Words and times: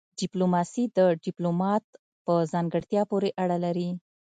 ډيپلوماسي 0.19 0.83
د 0.97 0.99
ډيپلومات 1.25 1.83
په 2.25 2.33
ځانګړتيا 2.53 3.01
پوري 3.09 3.31
اړه 3.43 3.57
لري. 3.65 3.89